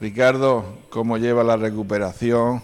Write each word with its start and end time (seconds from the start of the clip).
Ricardo, 0.00 0.78
¿cómo 0.90 1.18
lleva 1.18 1.42
la 1.42 1.56
recuperación? 1.56 2.62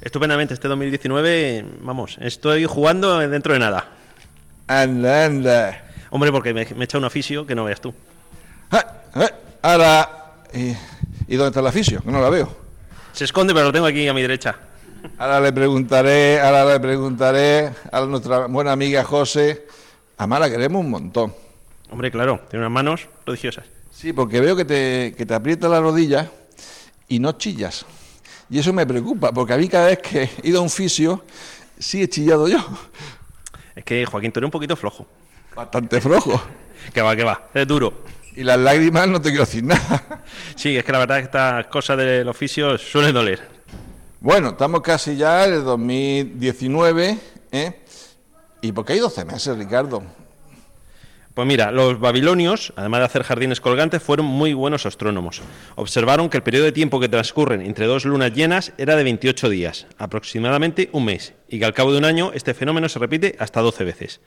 Estupendamente, 0.00 0.54
este 0.54 0.68
2019, 0.68 1.64
vamos, 1.82 2.18
estoy 2.20 2.64
jugando 2.64 3.18
dentro 3.18 3.52
de 3.52 3.58
nada. 3.60 3.88
Anda, 4.66 5.26
anda. 5.26 5.84
Hombre, 6.10 6.32
porque 6.32 6.52
me, 6.52 6.64
me 6.74 6.80
he 6.80 6.84
echado 6.84 6.98
un 7.00 7.04
oficio 7.04 7.46
que 7.46 7.54
no 7.54 7.64
veas 7.64 7.80
tú. 7.80 7.94
Ah, 8.70 8.84
ah, 9.14 9.30
Ahora, 9.62 10.32
¿y, 10.52 10.74
y 11.26 11.36
dónde 11.36 11.48
está 11.48 11.60
el 11.60 11.66
aficio? 11.66 12.02
Que 12.02 12.10
no 12.10 12.20
la 12.20 12.28
veo. 12.28 12.54
Se 13.12 13.24
esconde, 13.24 13.54
pero 13.54 13.66
lo 13.66 13.72
tengo 13.72 13.86
aquí 13.86 14.06
a 14.08 14.12
mi 14.14 14.22
derecha. 14.22 14.56
Ahora 15.18 15.40
le 15.40 15.52
preguntaré, 15.52 16.40
ahora 16.40 16.64
le 16.64 16.80
preguntaré 16.80 17.70
a 17.92 18.00
nuestra 18.02 18.46
buena 18.46 18.72
amiga 18.72 19.04
José. 19.04 19.66
Además 20.18 20.40
la 20.40 20.50
queremos 20.50 20.80
un 20.80 20.90
montón. 20.90 21.34
Hombre, 21.90 22.10
claro, 22.10 22.40
tiene 22.50 22.64
unas 22.64 22.72
manos 22.72 23.08
prodigiosas. 23.24 23.64
Sí, 23.92 24.12
porque 24.12 24.40
veo 24.40 24.56
que 24.56 24.64
te, 24.64 25.14
que 25.16 25.24
te 25.24 25.34
aprieta 25.34 25.68
la 25.68 25.80
rodilla 25.80 26.30
y 27.08 27.18
no 27.18 27.32
chillas. 27.32 27.86
Y 28.50 28.58
eso 28.58 28.72
me 28.72 28.86
preocupa, 28.86 29.32
porque 29.32 29.52
a 29.52 29.56
mí 29.56 29.68
cada 29.68 29.86
vez 29.86 29.98
que 29.98 30.22
he 30.42 30.48
ido 30.48 30.60
a 30.60 30.62
un 30.62 30.70
fisio, 30.70 31.24
sí 31.78 32.02
he 32.02 32.08
chillado 32.08 32.48
yo. 32.48 32.58
Es 33.74 33.84
que 33.84 34.04
Joaquín, 34.06 34.30
tú 34.32 34.40
eres 34.40 34.48
un 34.48 34.52
poquito 34.52 34.76
flojo. 34.76 35.06
Bastante 35.54 36.00
flojo. 36.00 36.40
Que 36.92 37.00
va, 37.00 37.16
que 37.16 37.24
va, 37.24 37.48
es 37.54 37.66
duro. 37.66 38.04
Y 38.36 38.44
las 38.44 38.58
lágrimas 38.58 39.08
no 39.08 39.18
te 39.18 39.30
quiero 39.30 39.46
decir 39.46 39.64
nada. 39.64 40.22
Sí, 40.54 40.76
es 40.76 40.84
que 40.84 40.92
la 40.92 40.98
verdad 40.98 41.16
es 41.16 41.22
que 41.22 41.26
estas 41.28 41.66
cosas 41.68 41.96
del 41.96 42.28
oficio 42.28 42.76
suelen 42.76 43.14
doler. 43.14 43.40
Bueno, 44.20 44.50
estamos 44.50 44.82
casi 44.82 45.16
ya 45.16 45.46
en 45.46 45.54
el 45.54 45.64
2019, 45.64 47.18
¿eh? 47.52 47.84
¿Y 48.60 48.72
por 48.72 48.84
qué 48.84 48.94
hay 48.94 48.98
12 48.98 49.24
meses, 49.24 49.56
Ricardo? 49.56 50.02
Pues 51.34 51.48
mira, 51.48 51.72
los 51.72 51.98
babilonios, 51.98 52.72
además 52.76 53.00
de 53.00 53.06
hacer 53.06 53.22
jardines 53.24 53.60
colgantes, 53.60 54.00
fueron 54.00 54.24
muy 54.26 54.54
buenos 54.54 54.86
astrónomos. 54.86 55.42
Observaron 55.74 56.28
que 56.28 56.36
el 56.36 56.44
periodo 56.44 56.64
de 56.66 56.70
tiempo 56.72 57.00
que 57.00 57.08
transcurren 57.08 57.60
entre 57.60 57.86
dos 57.86 58.04
lunas 58.04 58.32
llenas 58.32 58.72
era 58.78 58.94
de 58.94 59.02
28 59.02 59.48
días, 59.48 59.88
aproximadamente 59.98 60.90
un 60.92 61.06
mes, 61.06 61.34
y 61.48 61.58
que 61.58 61.64
al 61.64 61.74
cabo 61.74 61.90
de 61.90 61.98
un 61.98 62.04
año 62.04 62.30
este 62.34 62.54
fenómeno 62.54 62.88
se 62.88 63.00
repite 63.00 63.34
hasta 63.40 63.60
12 63.62 63.82
veces. 63.82 64.20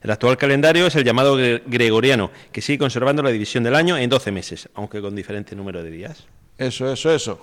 El 0.00 0.10
actual 0.10 0.38
calendario 0.38 0.86
es 0.86 0.94
el 0.96 1.04
llamado 1.04 1.38
gre- 1.38 1.62
gregoriano, 1.66 2.30
que 2.50 2.62
sigue 2.62 2.78
conservando 2.78 3.22
la 3.22 3.30
división 3.30 3.62
del 3.62 3.74
año 3.74 3.98
en 3.98 4.08
12 4.08 4.32
meses, 4.32 4.70
aunque 4.74 5.02
con 5.02 5.14
diferente 5.14 5.54
número 5.54 5.82
de 5.82 5.90
días. 5.90 6.24
Eso, 6.56 6.90
eso, 6.90 7.10
eso. 7.10 7.38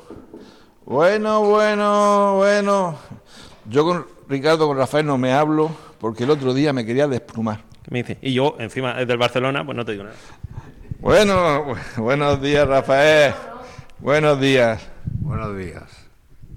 Bueno, 0.83 1.41
bueno, 1.41 2.37
bueno. 2.37 2.97
Yo 3.69 3.83
con 3.85 4.07
Ricardo, 4.27 4.67
con 4.67 4.77
Rafael 4.77 5.05
no 5.05 5.19
me 5.19 5.31
hablo, 5.31 5.69
porque 5.99 6.23
el 6.23 6.31
otro 6.31 6.55
día 6.55 6.73
me 6.73 6.85
quería 6.85 7.07
desplumar. 7.07 7.69
¿Qué 7.83 7.89
me 7.91 7.99
dice? 8.03 8.17
Y 8.21 8.33
yo, 8.33 8.55
encima 8.59 8.99
es 9.01 9.07
del 9.07 9.17
Barcelona, 9.17 9.65
pues 9.65 9.75
no 9.75 9.85
te 9.85 9.93
digo 9.93 10.03
nada. 10.03 10.15
Bueno, 10.99 11.65
bu- 11.65 12.01
buenos 12.01 12.41
días, 12.41 12.67
Rafael. 12.67 13.33
Buenos 13.99 14.39
días. 14.39 14.87
Buenos 15.19 15.57
días. 15.57 15.83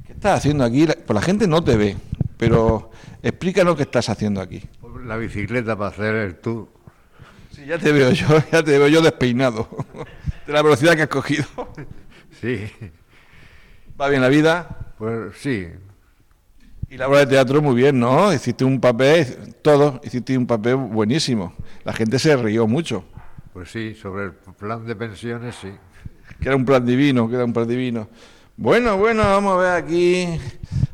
¿Qué 0.06 0.12
estás 0.12 0.38
haciendo 0.38 0.64
aquí? 0.64 0.86
Pues 0.86 1.14
la 1.14 1.22
gente 1.22 1.46
no 1.46 1.62
te 1.64 1.76
ve, 1.76 1.96
pero 2.36 2.90
explícanos 3.22 3.76
qué 3.76 3.82
estás 3.82 4.08
haciendo 4.08 4.40
aquí. 4.40 4.62
La 5.04 5.16
bicicleta 5.16 5.76
para 5.76 5.90
hacer 5.90 6.14
el 6.14 6.36
tour. 6.36 6.68
Sí, 7.50 7.64
ya 7.66 7.78
te 7.78 7.92
veo 7.92 8.10
yo, 8.10 8.26
ya 8.52 8.62
te 8.62 8.78
veo 8.78 8.88
yo 8.88 9.00
despeinado. 9.02 9.68
De 10.46 10.52
la 10.52 10.62
velocidad 10.62 10.94
que 10.96 11.02
has 11.02 11.08
cogido. 11.08 11.44
Sí, 12.40 12.70
¿Va 13.98 14.08
bien 14.08 14.20
la 14.20 14.28
vida? 14.28 14.92
pues 14.98 15.36
sí. 15.38 15.68
Y 16.94 16.96
la 16.96 17.08
obra 17.08 17.18
de 17.18 17.26
teatro 17.26 17.60
muy 17.60 17.74
bien, 17.74 17.98
¿no? 17.98 18.32
Hiciste 18.32 18.64
un 18.64 18.80
papel, 18.80 19.26
todo, 19.62 20.00
hiciste 20.04 20.38
un 20.38 20.46
papel 20.46 20.76
buenísimo. 20.76 21.52
La 21.82 21.92
gente 21.92 22.20
se 22.20 22.36
rió 22.36 22.68
mucho. 22.68 23.04
Pues 23.52 23.72
sí, 23.72 23.96
sobre 23.96 24.26
el 24.26 24.32
plan 24.56 24.86
de 24.86 24.94
pensiones, 24.94 25.56
sí. 25.60 25.72
Que 26.40 26.50
era 26.50 26.54
un 26.54 26.64
plan 26.64 26.86
divino, 26.86 27.28
que 27.28 27.34
era 27.34 27.44
un 27.44 27.52
plan 27.52 27.66
divino. 27.66 28.08
Bueno, 28.56 28.96
bueno, 28.96 29.24
vamos 29.24 29.54
a 29.54 29.56
ver 29.56 29.82
aquí 29.82 30.38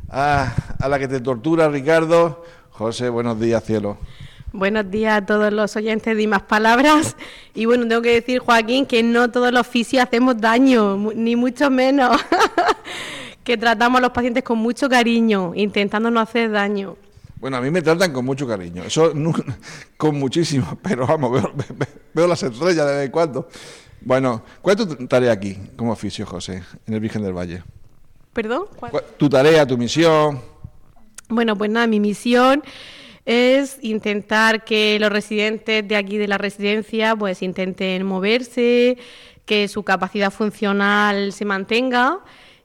a, 0.08 0.54
a 0.78 0.88
la 0.88 0.98
que 0.98 1.06
te 1.06 1.20
tortura, 1.20 1.68
Ricardo. 1.68 2.46
José, 2.70 3.10
buenos 3.10 3.38
días, 3.38 3.62
cielo. 3.62 3.98
Buenos 4.54 4.90
días 4.90 5.18
a 5.18 5.26
todos 5.26 5.52
los 5.52 5.76
oyentes 5.76 6.16
de 6.16 6.22
Y 6.22 6.26
Más 6.26 6.44
Palabras. 6.44 7.14
Y 7.54 7.66
bueno, 7.66 7.86
tengo 7.86 8.00
que 8.00 8.14
decir, 8.14 8.38
Joaquín, 8.38 8.86
que 8.86 9.02
no 9.02 9.30
todos 9.30 9.52
los 9.52 9.66
fisios 9.66 10.02
hacemos 10.02 10.40
daño, 10.40 10.96
ni 11.14 11.36
mucho 11.36 11.70
menos. 11.70 12.18
que 13.44 13.56
tratamos 13.56 13.98
a 13.98 14.02
los 14.02 14.10
pacientes 14.10 14.42
con 14.44 14.58
mucho 14.58 14.88
cariño, 14.88 15.52
intentando 15.54 16.10
no 16.10 16.20
hacer 16.20 16.50
daño. 16.50 16.96
Bueno, 17.36 17.56
a 17.56 17.60
mí 17.60 17.70
me 17.70 17.80
tratan 17.80 18.12
con 18.12 18.24
mucho 18.24 18.46
cariño, 18.46 18.82
eso 18.84 19.12
con 19.96 20.18
muchísimo, 20.18 20.78
pero 20.82 21.06
vamos, 21.06 21.32
veo, 21.32 21.52
ve- 21.54 21.86
veo 22.12 22.26
las 22.26 22.42
estrellas 22.42 22.86
de 22.86 22.94
vez 22.96 23.06
en 23.06 23.10
cuando. 23.10 23.48
Bueno, 24.02 24.42
¿cuál 24.62 24.78
es 24.80 24.88
tu 24.96 25.06
tarea 25.06 25.32
aquí 25.32 25.56
como 25.76 25.92
oficio, 25.92 26.26
José, 26.26 26.62
en 26.86 26.94
el 26.94 27.00
Virgen 27.00 27.22
del 27.22 27.32
Valle? 27.36 27.62
¿Perdón? 28.32 28.64
¿Cuál- 28.78 29.04
Tu 29.16 29.28
tarea, 29.28 29.66
tu 29.66 29.76
misión. 29.76 30.40
Bueno, 31.28 31.56
pues 31.56 31.70
nada, 31.70 31.86
mi 31.86 32.00
misión 32.00 32.62
es 33.26 33.78
intentar 33.82 34.64
que 34.64 34.98
los 35.00 35.10
residentes 35.10 35.86
de 35.86 35.96
aquí 35.96 36.16
de 36.18 36.28
la 36.28 36.38
residencia 36.38 37.14
pues 37.16 37.42
intenten 37.42 38.04
moverse, 38.04 38.96
que 39.44 39.68
su 39.68 39.82
capacidad 39.82 40.30
funcional 40.30 41.32
se 41.32 41.44
mantenga 41.44 42.18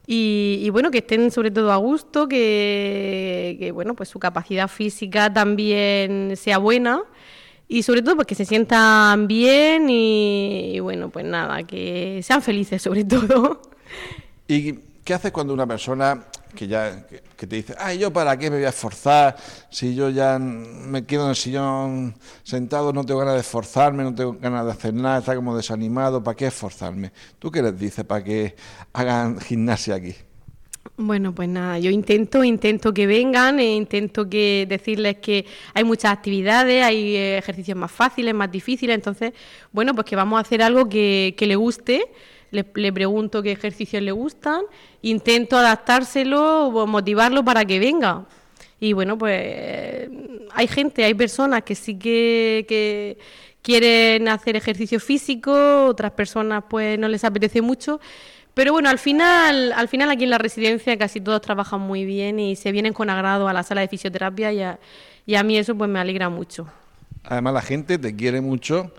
y, 0.06 0.60
y, 0.62 0.70
bueno, 0.70 0.90
que 0.90 0.98
estén 0.98 1.30
sobre 1.30 1.50
todo 1.50 1.72
a 1.72 1.76
gusto, 1.76 2.28
que, 2.28 3.70
bueno, 3.74 3.94
pues 3.94 4.08
su 4.08 4.18
capacidad 4.18 4.68
física 4.68 5.32
también 5.32 6.34
sea 6.36 6.58
buena 6.58 7.02
y 7.68 7.82
sobre 7.82 8.02
todo 8.02 8.14
pues 8.14 8.28
que 8.28 8.36
se 8.36 8.44
sientan 8.44 9.26
bien 9.26 9.90
y, 9.90 10.76
y 10.76 10.80
bueno, 10.80 11.10
pues 11.10 11.24
nada, 11.24 11.64
que 11.64 12.20
sean 12.22 12.40
felices 12.40 12.80
sobre 12.82 13.04
todo. 13.04 13.60
¿Y 14.46 14.74
qué 15.04 15.14
haces 15.14 15.32
cuando 15.32 15.52
una 15.52 15.66
persona 15.66 16.26
que 16.56 16.66
ya 16.66 17.06
que, 17.06 17.46
te 17.46 17.54
dice, 17.54 17.74
ay, 17.78 17.98
yo 17.98 18.12
para 18.12 18.36
qué 18.36 18.50
me 18.50 18.56
voy 18.56 18.66
a 18.66 18.70
esforzar 18.70 19.36
si 19.70 19.94
yo 19.94 20.10
ya 20.10 20.38
me 20.40 21.04
quedo 21.04 21.24
en 21.24 21.30
el 21.30 21.36
sillón 21.36 22.14
sentado, 22.42 22.92
no 22.92 23.04
tengo 23.04 23.20
ganas 23.20 23.34
de 23.34 23.40
esforzarme, 23.40 24.02
no 24.02 24.14
tengo 24.14 24.32
ganas 24.32 24.64
de 24.64 24.72
hacer 24.72 24.94
nada, 24.94 25.18
está 25.18 25.36
como 25.36 25.56
desanimado, 25.56 26.22
¿para 26.22 26.36
qué 26.36 26.46
esforzarme? 26.46 27.12
¿Tú 27.38 27.52
qué 27.52 27.62
les 27.62 27.78
dices 27.78 28.04
para 28.04 28.24
que 28.24 28.56
hagan 28.92 29.38
gimnasia 29.38 29.94
aquí? 29.94 30.16
Bueno, 30.96 31.34
pues 31.34 31.48
nada, 31.48 31.78
yo 31.78 31.90
intento, 31.90 32.42
intento 32.42 32.94
que 32.94 33.06
vengan, 33.06 33.60
e 33.60 33.74
intento 33.74 34.30
que 34.30 34.66
decirles 34.68 35.18
que 35.18 35.44
hay 35.74 35.84
muchas 35.84 36.12
actividades, 36.12 36.82
hay 36.82 37.16
eh, 37.16 37.38
ejercicios 37.38 37.76
más 37.76 37.92
fáciles, 37.92 38.34
más 38.34 38.50
difíciles, 38.50 38.94
entonces, 38.94 39.32
bueno, 39.72 39.94
pues 39.94 40.06
que 40.06 40.16
vamos 40.16 40.38
a 40.38 40.40
hacer 40.40 40.62
algo 40.62 40.88
que, 40.88 41.34
que 41.36 41.46
le 41.46 41.56
guste, 41.56 42.10
le, 42.50 42.64
le 42.74 42.92
pregunto 42.92 43.42
qué 43.42 43.52
ejercicios 43.52 44.02
le 44.02 44.12
gustan, 44.12 44.62
intento 45.02 45.56
adaptárselo 45.56 46.68
o 46.68 46.86
motivarlo 46.86 47.44
para 47.44 47.64
que 47.64 47.78
venga. 47.78 48.24
Y 48.78 48.92
bueno, 48.92 49.16
pues 49.16 50.08
hay 50.52 50.66
gente, 50.68 51.04
hay 51.04 51.14
personas 51.14 51.62
que 51.62 51.74
sí 51.74 51.98
que, 51.98 52.66
que 52.68 53.18
quieren 53.62 54.28
hacer 54.28 54.56
ejercicio 54.56 55.00
físico, 55.00 55.86
otras 55.86 56.12
personas 56.12 56.64
pues 56.68 56.98
no 56.98 57.08
les 57.08 57.24
apetece 57.24 57.62
mucho. 57.62 58.00
Pero 58.54 58.72
bueno, 58.72 58.88
al 58.88 58.98
final, 58.98 59.72
al 59.72 59.88
final 59.88 60.10
aquí 60.10 60.24
en 60.24 60.30
la 60.30 60.38
residencia 60.38 60.96
casi 60.96 61.20
todos 61.20 61.40
trabajan 61.40 61.80
muy 61.80 62.04
bien 62.04 62.38
y 62.38 62.56
se 62.56 62.72
vienen 62.72 62.92
con 62.92 63.10
agrado 63.10 63.48
a 63.48 63.52
la 63.52 63.62
sala 63.62 63.82
de 63.82 63.88
fisioterapia 63.88 64.52
y 64.52 64.62
a, 64.62 64.78
y 65.26 65.34
a 65.34 65.42
mí 65.42 65.58
eso 65.58 65.74
pues 65.74 65.90
me 65.90 65.98
alegra 65.98 66.28
mucho. 66.28 66.66
Además 67.24 67.54
la 67.54 67.62
gente 67.62 67.98
te 67.98 68.14
quiere 68.14 68.40
mucho, 68.40 68.92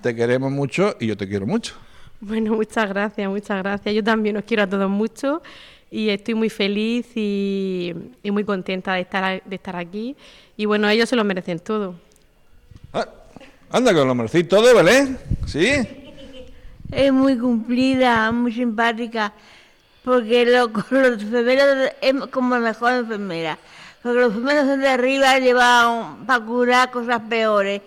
te 0.00 0.16
queremos 0.16 0.50
mucho 0.50 0.96
y 0.98 1.06
yo 1.06 1.16
te 1.16 1.28
quiero 1.28 1.46
mucho. 1.46 1.74
Bueno, 2.20 2.54
muchas 2.54 2.88
gracias, 2.88 3.28
muchas 3.30 3.62
gracias. 3.62 3.94
Yo 3.94 4.02
también 4.02 4.36
os 4.36 4.44
quiero 4.44 4.64
a 4.64 4.66
todos 4.66 4.90
mucho 4.90 5.42
y 5.90 6.08
estoy 6.10 6.34
muy 6.34 6.50
feliz 6.50 7.06
y, 7.14 7.94
y 8.22 8.30
muy 8.30 8.44
contenta 8.44 8.94
de 8.94 9.02
estar, 9.02 9.42
de 9.44 9.54
estar 9.56 9.76
aquí. 9.76 10.16
Y 10.56 10.64
bueno, 10.66 10.88
ellos 10.88 11.08
se 11.08 11.16
lo 11.16 11.24
merecen 11.24 11.60
todo. 11.60 11.94
Ah, 12.92 13.06
anda, 13.70 13.92
que 13.94 14.04
lo 14.04 14.14
merecéis 14.14 14.48
todo, 14.48 14.74
¿vale? 14.74 15.16
¿Sí? 15.46 15.68
Es 16.90 17.12
muy 17.12 17.38
cumplida, 17.38 18.32
muy 18.32 18.52
simpática, 18.52 19.32
porque 20.04 20.44
lo- 20.46 20.72
con 20.72 20.84
los 20.90 21.22
enfermeros 21.22 21.92
es 22.00 22.14
como 22.32 22.54
la 22.56 22.60
mejor 22.60 22.92
enfermera. 22.94 23.58
Porque 24.02 24.18
los 24.20 24.28
enfermeros 24.34 24.66
son 24.66 24.80
de 24.80 24.88
arriba, 24.88 25.38
llevan 25.38 26.24
para 26.26 26.44
curar 26.44 26.90
cosas 26.90 27.20
peores. 27.28 27.82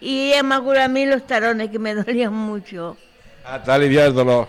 Y 0.00 0.32
ella 0.32 0.42
me 0.42 0.60
cura 0.60 0.84
a 0.84 0.88
mí 0.88 1.06
los 1.06 1.26
tarones, 1.26 1.70
que 1.70 1.78
me 1.78 1.94
dolían 1.94 2.32
mucho. 2.34 2.96
Ah, 3.44 3.62
te 3.62 3.70
alivia 3.70 4.06
el 4.06 4.14
dolor. 4.14 4.48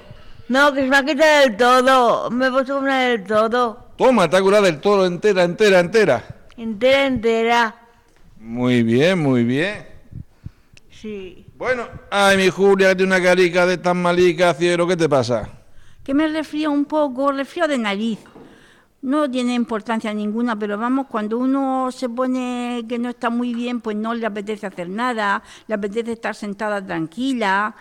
No, 0.50 0.74
que 0.74 0.82
se 0.82 0.88
me 0.88 0.98
ha 0.98 1.04
quitado 1.04 1.42
del 1.42 1.58
todo. 1.58 2.32
Me 2.32 2.48
he 2.48 2.52
puesto 2.52 2.78
una 2.78 3.00
del 3.00 3.24
todo. 3.24 3.90
Toma, 3.98 4.30
te 4.30 4.38
ha 4.38 4.42
curado 4.42 4.64
del 4.64 4.80
todo 4.80 5.06
entera, 5.06 5.44
entera, 5.44 5.80
entera. 5.80 6.24
Entera, 6.58 7.06
entera. 7.06 7.76
Muy 8.40 8.84
bien, 8.84 9.20
muy 9.20 9.44
bien. 9.44 9.88
Sí. 10.90 11.46
Bueno, 11.56 11.88
ay, 12.10 12.38
mi 12.38 12.50
Julia, 12.50 12.90
que 12.90 12.96
tiene 12.98 13.16
una 13.16 13.24
carica 13.24 13.66
de 13.66 13.78
tan 13.78 14.02
malica, 14.02 14.54
cielo, 14.54 14.88
¿qué 14.88 14.98
te 14.98 15.08
pasa? 15.08 15.50
que 16.04 16.14
me 16.14 16.28
resfrío 16.28 16.70
un 16.72 16.86
poco, 16.86 17.32
resfrío 17.32 17.68
de 17.68 17.78
nariz. 17.78 18.20
No 19.02 19.30
tiene 19.30 19.54
importancia 19.54 20.14
ninguna, 20.14 20.58
pero 20.58 20.78
vamos, 20.78 21.08
cuando 21.08 21.38
uno 21.38 21.92
se 21.92 22.08
pone 22.08 22.86
que 22.88 22.98
no 22.98 23.10
está 23.10 23.30
muy 23.30 23.54
bien, 23.54 23.82
pues 23.82 23.98
no 23.98 24.14
le 24.14 24.26
apetece 24.26 24.66
hacer 24.66 24.90
nada, 24.90 25.44
le 25.68 25.76
apetece 25.76 26.14
estar 26.14 26.36
sentada 26.36 26.86
tranquila, 26.86 27.76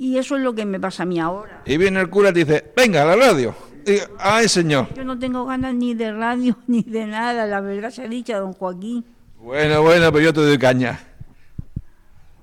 y 0.00 0.16
eso 0.16 0.34
es 0.34 0.42
lo 0.42 0.54
que 0.54 0.64
me 0.64 0.80
pasa 0.80 1.02
a 1.02 1.06
mí 1.06 1.20
ahora. 1.20 1.60
Y 1.66 1.76
viene 1.76 2.00
el 2.00 2.08
cura 2.08 2.30
y 2.30 2.32
dice, 2.32 2.72
venga, 2.74 3.02
a 3.02 3.04
la 3.04 3.16
radio. 3.16 3.54
Y, 3.86 3.98
ay, 4.18 4.48
señor. 4.48 4.88
Yo 4.94 5.04
no 5.04 5.18
tengo 5.18 5.44
ganas 5.44 5.74
ni 5.74 5.92
de 5.92 6.10
radio 6.10 6.56
ni 6.66 6.82
de 6.82 7.06
nada, 7.06 7.44
la 7.44 7.60
verdad 7.60 7.90
se 7.90 8.04
ha 8.04 8.08
dicho, 8.08 8.40
don 8.40 8.54
Joaquín. 8.54 9.04
Bueno, 9.36 9.82
bueno, 9.82 10.10
pero 10.10 10.24
yo 10.24 10.32
te 10.32 10.40
doy 10.40 10.56
caña. 10.56 10.98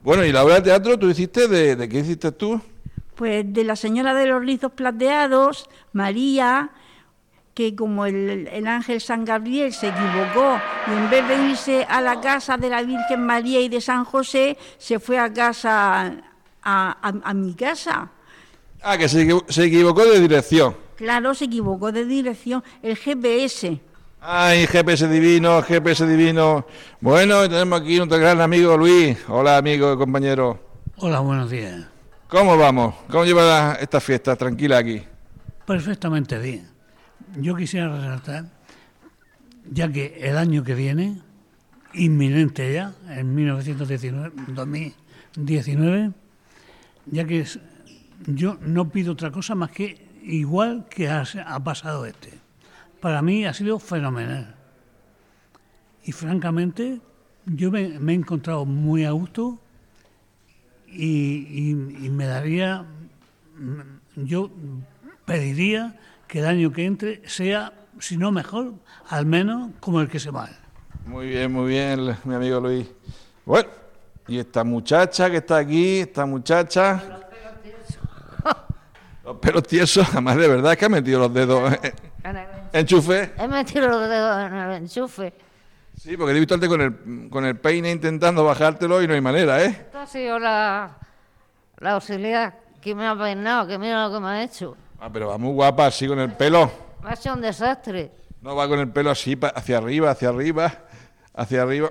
Bueno, 0.04 0.24
y 0.24 0.32
la 0.32 0.46
obra 0.46 0.56
de 0.56 0.62
teatro, 0.62 1.00
¿tú 1.00 1.10
hiciste? 1.10 1.48
¿De, 1.48 1.76
de 1.76 1.90
qué 1.90 1.98
hiciste 1.98 2.32
tú? 2.32 2.62
Pues 3.16 3.52
de 3.52 3.64
la 3.64 3.76
señora 3.76 4.14
de 4.14 4.28
los 4.28 4.40
rizos 4.40 4.74
plateados, 4.74 5.68
María, 5.94 6.70
que 7.56 7.76
como 7.76 8.06
el, 8.06 8.48
el 8.54 8.68
ángel 8.68 9.02
San 9.02 9.26
Gabriel 9.26 9.74
se 9.74 9.88
equivocó 9.88 10.60
y 10.86 10.92
en 10.92 11.10
vez 11.10 11.28
de 11.28 11.50
irse 11.50 11.88
a 11.90 12.02
la 12.02 12.22
casa 12.22 12.56
de 12.58 12.70
la 12.70 12.84
Virgen 12.84 13.26
María 13.26 13.60
y 13.62 13.68
de 13.68 13.82
San 13.82 14.06
José, 14.06 14.60
se 14.78 15.00
fue 15.00 15.18
a 15.18 15.34
casa, 15.34 16.18
a, 16.70 16.98
a- 17.02 17.30
a 17.30 17.34
mi 17.34 17.54
casa. 17.54 18.10
Ah, 18.82 18.98
que 18.98 19.08
se, 19.08 19.26
se 19.48 19.64
equivocó 19.66 20.06
de 20.06 20.20
dirección. 20.20 20.76
Claro, 20.98 21.34
se 21.34 21.46
equivocó 21.46 21.92
de 21.92 22.06
dirección. 22.06 22.64
El 22.84 22.96
GPS. 22.98 23.80
Ay, 24.20 24.68
GPS 24.68 25.08
divino, 25.08 25.62
GPS 25.62 26.06
divino. 26.06 26.66
Bueno, 27.00 27.46
y 27.46 27.50
tenemos 27.50 27.82
aquí 27.82 27.98
nuestro 27.98 28.18
gran 28.20 28.42
amigo 28.42 28.76
Luis. 28.76 29.18
Hola, 29.30 29.58
amigo 29.58 29.94
y 29.94 29.98
compañero. 29.98 30.60
Hola, 30.98 31.20
buenos 31.22 31.50
días. 31.50 31.86
¿Cómo 32.28 32.58
vamos? 32.58 32.96
¿Cómo 33.10 33.24
lleva 33.24 33.78
esta 33.80 34.02
fiesta 34.02 34.36
tranquila 34.36 34.80
aquí? 34.80 35.02
Perfectamente 35.66 36.38
bien. 36.40 36.68
Yo 37.38 37.56
quisiera 37.56 37.96
resaltar, 37.96 38.46
ya 39.72 39.92
que 39.92 40.18
el 40.22 40.38
año 40.38 40.64
que 40.64 40.74
viene, 40.76 41.22
inminente 41.94 42.74
ya, 42.74 42.94
en 43.10 43.34
1919, 43.36 44.32
2019, 44.48 46.12
ya 47.12 47.26
que 47.26 47.42
es- 47.42 47.60
yo 48.26 48.58
no 48.62 48.90
pido 48.90 49.14
otra 49.14 49.32
cosa 49.32 49.56
más 49.56 49.72
que 49.72 50.08
igual 50.24 50.86
que 50.90 51.10
ha, 51.10 51.24
ha 51.46 51.60
pasado 51.64 52.06
este. 52.06 52.34
Para 53.00 53.22
mí 53.22 53.46
ha 53.46 53.54
sido 53.54 53.80
fenomenal. 53.80 54.56
Y 56.04 56.12
francamente, 56.12 57.00
yo 57.46 57.70
me, 57.72 57.82
he 57.98 58.14
encontrado 58.16 58.66
muy 58.66 59.06
a 59.06 59.12
gusto 59.12 59.60
y 60.90 61.74
me 62.12 62.26
daría, 62.26 62.84
mm, 63.58 64.24
yo 64.26 64.50
pediría 65.26 66.00
que 66.28 66.40
el 66.40 66.46
año 66.46 66.72
que 66.72 66.86
entre 66.86 67.28
sea, 67.28 67.74
si 68.00 68.18
no 68.18 68.32
mejor, 68.32 68.74
al 69.10 69.26
menos 69.26 69.72
como 69.80 70.02
el 70.02 70.08
que 70.08 70.20
se 70.20 70.32
va. 70.32 70.50
Muy 71.06 71.28
bien, 71.28 71.52
muy 71.52 71.70
bien, 71.70 72.16
mi 72.26 72.34
amigo 72.36 72.60
Luis. 72.60 72.88
Bueno, 73.46 73.70
y 74.28 74.40
esta 74.40 74.64
muchacha 74.64 75.30
que 75.30 75.38
está 75.38 75.58
aquí, 75.58 76.00
esta 76.00 76.26
muchacha. 76.26 77.02
Los 79.24 79.38
pelos 79.38 79.64
tiesos, 79.68 80.08
además 80.12 80.38
de 80.38 80.48
verdad 80.48 80.78
que 80.78 80.86
ha 80.86 80.90
metido 80.90 81.20
los 81.20 81.34
dedos. 81.34 81.74
en- 81.84 82.58
Enchufe. 82.74 83.32
He 83.38 83.48
metido 83.48 83.88
los 83.88 84.08
dedos 84.10 84.38
en 84.46 84.54
el 84.54 84.72
enchufe. 84.84 85.34
Sí, 85.98 86.16
porque 86.16 86.32
te 86.34 86.38
he 86.38 86.40
visto 86.40 86.54
antes 86.54 86.70
con 86.70 86.82
el, 86.82 87.30
con 87.30 87.44
el 87.46 87.58
peine 87.58 87.90
intentando 87.92 88.44
bajártelo 88.44 89.02
y 89.02 89.08
no 89.08 89.14
hay 89.14 89.22
manera, 89.22 89.64
¿eh? 89.64 89.68
Esta 89.70 90.04
ha 90.04 90.08
sido 90.08 90.38
la, 90.38 90.98
la 91.80 91.92
auxiliar 91.94 92.54
que 92.82 92.94
me 92.94 93.08
ha 93.08 93.16
peinado, 93.18 93.68
que 93.68 93.78
mira 93.78 94.08
lo 94.08 94.14
que 94.14 94.20
me 94.20 94.28
ha 94.28 94.44
hecho. 94.44 94.76
Ah, 95.00 95.10
pero 95.12 95.28
va 95.30 95.38
muy 95.38 95.54
guapa 95.54 95.88
así 95.88 96.08
con 96.08 96.20
el 96.20 96.34
pelo. 96.34 96.70
Me 97.04 97.10
ha 97.10 97.14
hecho 97.14 97.34
un 97.34 97.42
desastre. 97.42 98.12
No 98.42 98.56
va 98.56 98.68
con 98.68 98.80
el 98.80 98.90
pelo 98.90 99.10
así 99.10 99.38
hacia 99.56 99.78
arriba, 99.78 100.12
hacia 100.12 100.30
arriba, 100.30 100.72
hacia 101.34 101.62
arriba. 101.64 101.90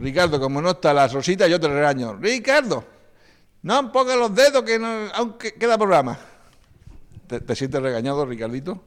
Ricardo, 0.00 0.40
como 0.40 0.60
no 0.62 0.70
está 0.70 0.92
la 0.94 1.06
rosita, 1.08 1.46
yo 1.46 1.60
te 1.60 1.68
regaño. 1.68 2.14
Ricardo, 2.16 2.84
no 3.62 3.92
pongas 3.92 4.16
los 4.16 4.34
dedos 4.34 4.62
que 4.62 4.78
no, 4.78 4.86
aún 5.14 5.34
que- 5.38 5.52
queda 5.54 5.76
programa. 5.78 6.18
¿Te, 7.26 7.40
te 7.40 7.54
sientes 7.54 7.80
regañado, 7.82 8.24
Ricardito? 8.26 8.82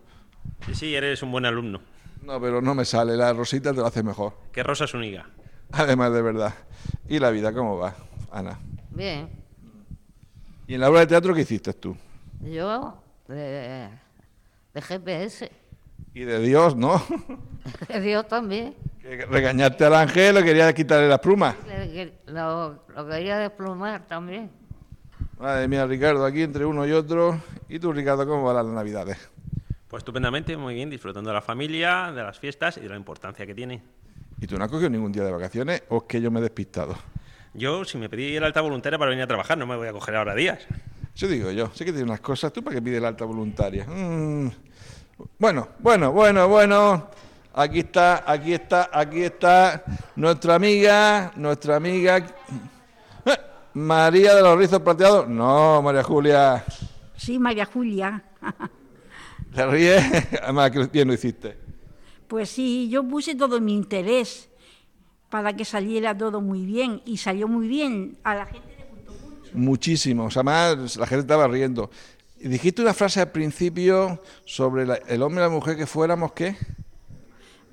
Sí, 0.65 0.75
sí, 0.75 0.95
eres 0.95 1.21
un 1.23 1.31
buen 1.31 1.45
alumno. 1.45 1.79
No, 2.23 2.39
pero 2.41 2.61
no 2.61 2.73
me 2.75 2.83
sale. 2.85 3.15
La 3.15 3.31
rosita 3.33 3.71
te 3.71 3.77
lo 3.79 3.85
hace 3.85 4.01
mejor. 4.03 4.33
Que 4.51 4.63
Rosa 4.63 4.85
es 4.85 4.93
uniga. 4.93 5.29
Además, 5.71 6.11
de 6.13 6.21
verdad. 6.21 6.53
¿Y 7.07 7.19
la 7.19 7.29
vida 7.29 7.53
cómo 7.53 7.77
va, 7.77 7.95
Ana? 8.31 8.59
Bien. 8.91 9.29
¿Y 10.67 10.73
en 10.75 10.81
la 10.81 10.89
obra 10.89 11.01
de 11.01 11.07
teatro 11.07 11.33
qué 11.33 11.41
hiciste 11.41 11.73
tú? 11.73 11.95
Yo, 12.41 12.97
de, 13.27 13.89
de 14.73 14.81
GPS. 14.81 15.51
Y 16.13 16.21
de 16.21 16.39
Dios, 16.39 16.75
¿no? 16.75 17.01
De 17.87 17.99
Dios 18.01 18.27
también. 18.27 18.75
Que 19.03 19.25
regañarte 19.25 19.83
al 19.83 19.95
ángel 19.95 20.37
o 20.37 20.43
querías 20.43 20.73
quitarle 20.73 21.09
las 21.09 21.19
plumas. 21.19 21.55
Lo, 22.27 22.85
lo 22.87 23.07
quería 23.07 23.37
desplumar 23.37 24.07
también. 24.07 24.49
Madre 25.37 25.67
mía, 25.67 25.85
Ricardo, 25.85 26.25
aquí 26.25 26.41
entre 26.41 26.63
uno 26.63 26.87
y 26.87 26.93
otro. 26.93 27.37
¿Y 27.67 27.79
tú, 27.79 27.91
Ricardo, 27.91 28.25
cómo 28.25 28.45
van 28.45 28.55
las 28.55 28.65
navidades? 28.65 29.29
Pues 29.89 29.99
estupendamente, 30.01 30.55
muy 30.55 30.73
bien, 30.73 30.89
disfrutando 30.89 31.29
de 31.29 31.33
la 31.33 31.41
familia, 31.41 32.13
de 32.15 32.23
las 32.23 32.39
fiestas 32.39 32.77
y 32.77 32.79
de 32.79 32.89
la 32.89 32.95
importancia 32.95 33.45
que 33.45 33.53
tiene. 33.53 33.83
¿Y 34.39 34.47
tú 34.47 34.57
no 34.57 34.63
has 34.63 34.71
cogido 34.71 34.89
ningún 34.89 35.11
día 35.11 35.23
de 35.23 35.31
vacaciones 35.31 35.83
o 35.89 35.97
es 35.97 36.03
que 36.03 36.21
yo 36.21 36.31
me 36.31 36.39
he 36.39 36.43
despistado? 36.43 36.95
Yo, 37.53 37.83
si 37.83 37.97
me 37.97 38.07
pedí 38.07 38.37
el 38.37 38.43
alta 38.45 38.61
voluntaria 38.61 38.97
para 38.97 39.09
venir 39.09 39.25
a 39.25 39.27
trabajar, 39.27 39.57
no 39.57 39.67
me 39.67 39.75
voy 39.75 39.89
a 39.89 39.91
coger 39.91 40.15
ahora 40.15 40.33
días. 40.33 40.65
Eso 41.13 41.27
digo 41.27 41.51
yo. 41.51 41.69
Sé 41.73 41.83
que 41.83 41.91
tiene 41.91 42.05
unas 42.05 42.21
cosas. 42.21 42.53
¿Tú 42.53 42.63
para 42.63 42.77
qué 42.77 42.81
pides 42.81 43.01
la 43.01 43.09
alta 43.09 43.25
voluntaria? 43.25 43.85
Mm. 43.85 44.49
Bueno, 45.37 45.67
bueno, 45.79 46.13
bueno, 46.13 46.47
bueno. 46.47 47.09
Aquí 47.55 47.79
está, 47.79 48.23
aquí 48.31 48.53
está, 48.53 48.89
aquí 48.91 49.21
está 49.21 49.83
nuestra 50.15 50.55
amiga, 50.55 51.31
nuestra 51.35 51.75
amiga. 51.75 52.17
Eh, 52.17 53.37
María 53.73 54.33
de 54.35 54.41
los 54.41 54.57
Rizos 54.57 54.79
Plateados. 54.81 55.27
No, 55.29 55.81
María 55.83 56.01
Julia. 56.03 56.63
Sí, 57.15 57.37
María 57.37 57.65
Julia. 57.65 58.23
¿Te 59.55 59.65
ríes? 59.67 60.03
Además, 60.41 60.71
que 60.71 60.87
bien 60.87 61.07
lo 61.07 61.13
hiciste. 61.13 61.55
Pues 62.27 62.49
sí, 62.49 62.89
yo 62.89 63.03
puse 63.07 63.35
todo 63.35 63.61
mi 63.61 63.75
interés 63.75 64.49
para 65.29 65.53
que 65.55 65.63
saliera 65.63 66.17
todo 66.17 66.41
muy 66.41 66.65
bien 66.65 67.01
y 67.05 67.17
salió 67.17 67.47
muy 67.47 67.67
bien. 67.67 68.17
A 68.23 68.33
la 68.33 68.45
gente 68.47 68.75
le 68.79 68.85
gustó 68.89 69.11
mucho. 69.29 69.51
Muchísimo. 69.53 70.25
O 70.25 70.31
sea, 70.31 70.41
más 70.41 70.97
la 70.97 71.05
gente 71.05 71.21
estaba 71.21 71.47
riendo. 71.47 71.91
Y 72.39 72.47
dijiste 72.47 72.81
una 72.81 72.95
frase 72.95 73.21
al 73.21 73.31
principio 73.31 74.19
sobre 74.43 74.87
la- 74.87 74.95
el 74.95 75.21
hombre 75.21 75.43
y 75.43 75.47
la 75.47 75.49
mujer 75.53 75.77
que 75.77 75.85
fuéramos, 75.85 76.33
¿qué? 76.33 76.57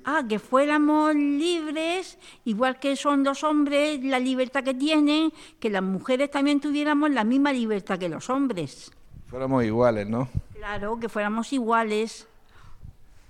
Ah, 0.03 0.23
que 0.27 0.39
fuéramos 0.39 1.13
libres, 1.15 2.17
igual 2.45 2.79
que 2.79 2.95
son 2.95 3.23
los 3.23 3.43
hombres, 3.43 4.03
la 4.03 4.19
libertad 4.19 4.63
que 4.63 4.73
tienen, 4.73 5.31
que 5.59 5.69
las 5.69 5.83
mujeres 5.83 6.31
también 6.31 6.59
tuviéramos 6.59 7.11
la 7.11 7.23
misma 7.23 7.53
libertad 7.53 7.99
que 7.99 8.09
los 8.09 8.29
hombres. 8.29 8.91
Fuéramos 9.27 9.63
iguales, 9.63 10.07
¿no? 10.07 10.27
Claro, 10.55 10.99
que 10.99 11.07
fuéramos 11.07 11.53
iguales. 11.53 12.27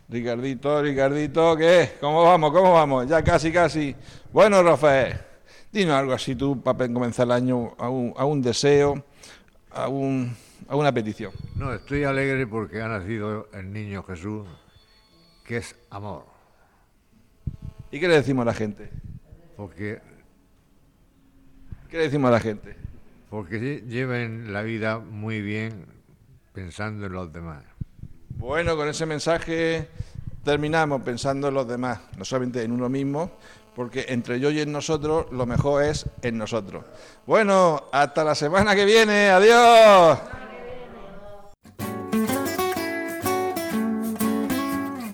Ricardito, 0.07 0.81
Ricardito, 0.81 1.55
¿qué? 1.57 1.93
¿Cómo 1.99 2.23
vamos? 2.23 2.51
¿Cómo 2.51 2.73
vamos? 2.73 3.07
Ya 3.07 3.23
casi, 3.23 3.51
casi. 3.51 3.95
Bueno, 4.31 4.63
Rafael, 4.63 5.19
dinos 5.71 5.95
algo 5.95 6.13
así 6.13 6.35
tú 6.35 6.61
para 6.61 6.91
comenzar 6.91 7.25
el 7.27 7.31
año 7.31 7.75
a 7.77 7.89
un, 7.89 8.13
a 8.17 8.25
un 8.25 8.41
deseo, 8.41 9.03
a, 9.71 9.87
un, 9.89 10.35
a 10.67 10.75
una 10.75 10.93
petición. 10.93 11.31
No, 11.55 11.73
estoy 11.73 12.03
alegre 12.03 12.47
porque 12.47 12.81
ha 12.81 12.87
nacido 12.87 13.47
el 13.53 13.71
niño 13.71 14.03
Jesús, 14.03 14.47
que 15.45 15.57
es 15.57 15.75
amor. 15.89 16.30
¿Y 17.91 17.99
qué 17.99 18.07
le 18.07 18.15
decimos 18.15 18.43
a 18.43 18.45
la 18.45 18.53
gente? 18.53 18.89
Porque, 19.57 19.99
¿Qué 21.89 21.97
le 21.97 22.03
decimos 22.03 22.29
a 22.29 22.31
la 22.31 22.39
gente? 22.39 22.75
porque 23.29 23.61
lle- 23.61 23.87
lleven 23.87 24.51
la 24.51 24.61
vida 24.61 24.99
muy 24.99 25.41
bien 25.41 25.85
pensando 26.53 27.05
en 27.05 27.13
los 27.13 27.31
demás. 27.31 27.63
Bueno, 28.35 28.75
con 28.75 28.89
ese 28.89 29.05
mensaje 29.05 29.87
terminamos 30.43 31.01
pensando 31.01 31.47
en 31.47 31.53
los 31.53 31.65
demás, 31.67 32.01
no 32.17 32.25
solamente 32.25 32.61
en 32.63 32.73
uno 32.73 32.89
mismo, 32.89 33.31
porque 33.73 34.05
entre 34.09 34.37
yo 34.41 34.51
y 34.51 34.59
en 34.59 34.71
nosotros 34.73 35.27
lo 35.31 35.45
mejor 35.45 35.83
es 35.83 36.05
en 36.23 36.37
nosotros. 36.37 36.83
Bueno, 37.25 37.83
hasta 37.93 38.25
la 38.25 38.35
semana 38.35 38.75
que 38.75 38.83
viene, 38.83 39.29
adiós. 39.29 40.19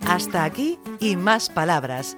Hasta 0.08 0.44
aquí 0.44 0.80
y 1.00 1.16
más 1.16 1.50
palabras. 1.50 2.18